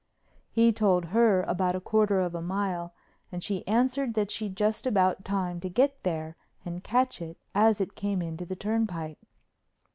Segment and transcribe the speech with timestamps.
[0.49, 2.91] He told her about a quarter of a mile
[3.31, 6.35] and she answered that she'd just about time to get there
[6.65, 9.19] and catch it as it came into the turnpike.